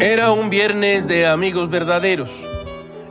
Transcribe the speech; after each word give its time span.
Era 0.00 0.30
un 0.30 0.50
viernes 0.50 1.08
de 1.08 1.26
amigos 1.26 1.70
verdaderos. 1.70 2.28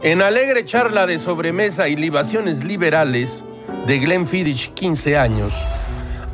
En 0.04 0.22
alegre 0.22 0.66
charla 0.66 1.08
de 1.08 1.18
sobremesa 1.18 1.88
y 1.88 1.96
libaciones 1.96 2.64
liberales 2.64 3.44
de 3.88 3.98
Glenn 3.98 4.28
Fiddich, 4.28 4.72
15 4.76 5.18
años, 5.18 5.52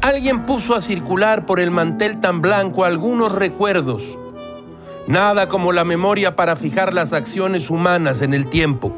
alguien 0.01 0.45
puso 0.45 0.75
a 0.75 0.81
circular 0.81 1.45
por 1.45 1.61
el 1.61 1.71
mantel 1.71 2.19
tan 2.19 2.41
blanco 2.41 2.83
algunos 2.83 3.31
recuerdos. 3.31 4.03
Nada 5.07 5.47
como 5.47 5.71
la 5.71 5.85
memoria 5.85 6.35
para 6.35 6.57
fijar 6.57 6.93
las 6.93 7.13
acciones 7.13 7.69
humanas 7.69 8.21
en 8.21 8.33
el 8.33 8.45
tiempo. 8.47 8.93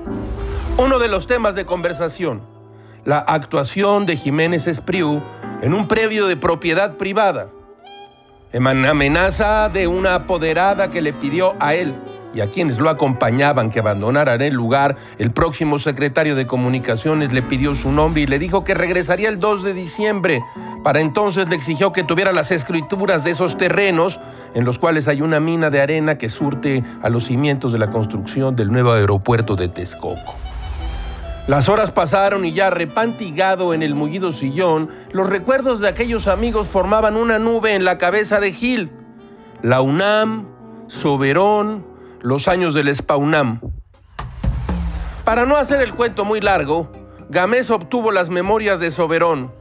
Uno 0.78 0.98
de 0.98 1.08
los 1.08 1.28
temas 1.28 1.54
de 1.54 1.68
conversación, 1.68 2.42
la 3.06 3.20
actuación 3.20 4.08
de 4.08 4.18
Jiménez 4.18 4.66
Espriu 4.66 5.22
en 5.62 5.76
un 5.76 5.88
previo 5.88 6.26
de 6.26 6.36
propiedad 6.36 6.96
privada 6.96 7.50
amenaza 8.56 9.70
de 9.70 9.88
una 9.88 10.16
apoderada 10.16 10.92
que 10.92 11.02
le 11.02 11.14
pidió 11.14 11.56
a 11.60 11.74
él 11.74 11.94
y 12.34 12.42
a 12.42 12.48
quienes 12.48 12.80
lo 12.80 12.90
acompañaban 12.90 13.70
que 13.70 13.80
abandonaran 13.80 14.42
el 14.42 14.54
lugar, 14.54 14.96
el 15.18 15.32
próximo 15.32 15.80
secretario 15.80 16.36
de 16.36 16.48
comunicaciones 16.48 17.32
le 17.32 17.42
pidió 17.42 17.76
su 17.76 17.92
nombre 17.92 18.24
y 18.24 18.28
le 18.28 18.40
dijo 18.40 18.64
que 18.64 18.74
regresaría 18.74 19.30
el 19.30 19.40
2 19.40 19.64
de 19.64 19.74
diciembre. 19.74 20.44
Para 20.84 21.00
entonces 21.00 21.48
le 21.50 21.56
exigió 21.56 21.92
que 21.92 22.04
tuviera 22.04 22.32
las 22.32 22.52
escrituras 22.52 23.24
de 23.24 23.32
esos 23.32 23.58
terrenos 23.58 24.20
en 24.56 24.66
los 24.66 24.78
cuales 24.80 25.08
hay 25.08 25.22
una 25.22 25.40
mina 25.40 25.70
de 25.70 25.82
arena 25.82 26.18
que 26.18 26.30
surte 26.30 26.84
a 27.02 27.10
los 27.10 27.26
cimientos 27.26 27.72
de 27.72 27.80
la 27.80 27.90
construcción 27.92 28.56
del 28.56 28.72
nuevo 28.72 28.92
aeropuerto 28.92 29.56
de 29.56 29.68
Texcoco. 29.68 30.36
Las 31.46 31.68
horas 31.68 31.92
pasaron 31.92 32.46
y 32.46 32.54
ya 32.54 32.70
repantigado 32.70 33.74
en 33.74 33.84
el 33.84 33.96
mullido 33.96 34.32
sillón, 34.32 34.90
los 35.12 35.30
recuerdos 35.30 35.82
de 35.82 35.90
aquellos 35.90 36.28
amigos 36.28 36.70
formaban 36.70 37.18
una 37.18 37.38
nube 37.38 37.74
en 37.74 37.84
la 37.84 37.98
cabeza 37.98 38.40
de 38.40 38.54
Gil. 38.54 38.92
La 39.62 39.82
UNAM, 39.82 40.48
Soberón, 40.88 41.86
los 42.22 42.48
años 42.48 42.74
del 42.74 42.96
SPAUNAM. 42.96 43.60
Para 45.26 45.46
no 45.46 45.58
hacer 45.58 45.82
el 45.82 45.94
cuento 45.94 46.24
muy 46.24 46.40
largo, 46.40 46.90
Gamés 47.28 47.70
obtuvo 47.70 48.12
las 48.12 48.30
memorias 48.30 48.80
de 48.80 48.90
Soberón, 48.90 49.52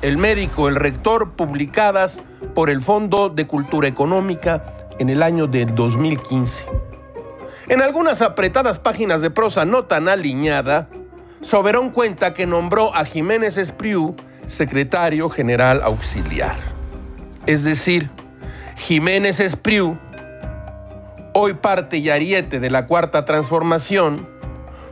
el 0.00 0.18
médico, 0.18 0.68
el 0.68 0.76
rector, 0.76 1.32
publicadas 1.32 2.22
por 2.54 2.70
el 2.70 2.80
Fondo 2.80 3.30
de 3.30 3.48
Cultura 3.48 3.88
Económica 3.88 4.64
en 5.00 5.10
el 5.10 5.24
año 5.24 5.48
del 5.48 5.74
2015. 5.74 6.66
En 7.68 7.82
algunas 7.82 8.22
apretadas 8.22 8.78
páginas 8.78 9.22
de 9.22 9.30
prosa 9.30 9.64
no 9.64 9.84
tan 9.84 10.08
aliñada, 10.08 10.88
Soberón 11.42 11.90
cuenta 11.90 12.34
que 12.34 12.46
nombró 12.46 12.94
a 12.94 13.04
Jiménez 13.04 13.56
Espriu 13.56 14.14
secretario 14.46 15.28
general 15.28 15.82
auxiliar. 15.82 16.56
Es 17.46 17.64
decir, 17.64 18.10
Jiménez 18.76 19.40
Espriu, 19.40 19.98
hoy 21.34 21.54
parte 21.54 21.98
y 21.98 22.10
ariete 22.10 22.60
de 22.60 22.70
la 22.70 22.86
Cuarta 22.86 23.24
Transformación, 23.24 24.28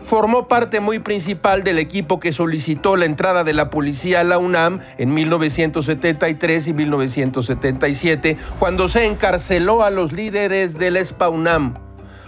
formó 0.02 0.48
parte 0.48 0.80
muy 0.80 0.98
principal 0.98 1.62
del 1.62 1.78
equipo 1.78 2.18
que 2.18 2.32
solicitó 2.32 2.96
la 2.96 3.04
entrada 3.04 3.44
de 3.44 3.52
la 3.52 3.70
policía 3.70 4.20
a 4.20 4.24
la 4.24 4.38
UNAM 4.38 4.80
en 4.98 5.14
1973 5.14 6.66
y 6.66 6.72
1977, 6.72 8.36
cuando 8.58 8.88
se 8.88 9.06
encarceló 9.06 9.84
a 9.84 9.90
los 9.90 10.12
líderes 10.12 10.76
del 10.76 10.96
SPA-UNAM, 10.96 11.74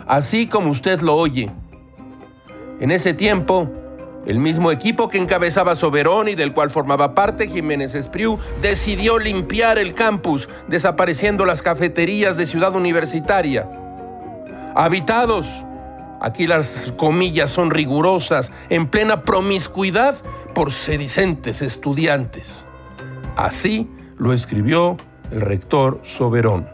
así 0.06 0.46
como 0.46 0.70
usted 0.70 1.00
lo 1.00 1.16
oye. 1.16 1.50
En 2.78 2.90
ese 2.90 3.14
tiempo, 3.14 3.70
el 4.26 4.38
mismo 4.38 4.70
equipo 4.70 5.08
que 5.08 5.18
encabezaba 5.18 5.74
Soberón 5.74 6.28
y 6.28 6.34
del 6.34 6.52
cual 6.52 6.70
formaba 6.70 7.14
parte 7.14 7.48
Jiménez 7.48 7.94
Espriu 7.94 8.38
decidió 8.60 9.18
limpiar 9.18 9.78
el 9.78 9.94
campus, 9.94 10.48
desapareciendo 10.68 11.44
las 11.44 11.62
cafeterías 11.62 12.36
de 12.36 12.46
Ciudad 12.46 12.74
Universitaria. 12.74 13.68
Habitados, 14.74 15.46
aquí 16.20 16.46
las 16.46 16.92
comillas 16.96 17.50
son 17.50 17.70
rigurosas, 17.70 18.52
en 18.70 18.86
plena 18.86 19.22
promiscuidad 19.22 20.14
por 20.54 20.72
sedicentes 20.72 21.62
estudiantes. 21.62 22.64
Así 23.36 23.90
lo 24.18 24.32
escribió 24.32 24.96
el 25.30 25.40
rector 25.40 26.00
Soberón. 26.04 26.68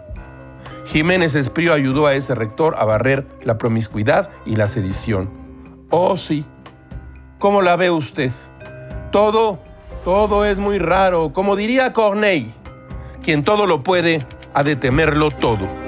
Jiménez 0.87 1.35
Espriu 1.35 1.73
ayudó 1.73 2.07
a 2.07 2.15
ese 2.15 2.35
rector 2.35 2.75
a 2.79 2.85
barrer 2.85 3.27
la 3.43 3.59
promiscuidad 3.59 4.31
y 4.47 4.57
la 4.57 4.69
sedición. 4.69 5.31
Oh 5.91 6.17
sí, 6.17 6.45
¿Cómo 7.39 7.63
la 7.63 7.77
ve 7.77 7.89
usted? 7.89 8.33
Todo, 9.13 9.61
todo 10.05 10.45
es 10.45 10.59
muy 10.59 10.79
raro. 10.79 11.33
Como 11.33 11.55
diría 11.55 11.93
Corneille, 11.93 12.53
quien 13.23 13.45
todo 13.45 13.67
lo 13.67 13.85
puede, 13.85 14.27
ha 14.55 14.65
de 14.65 14.75
temerlo 14.75 15.31
todo. 15.31 15.88